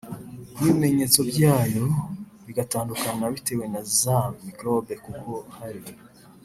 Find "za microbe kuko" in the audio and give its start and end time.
3.99-5.31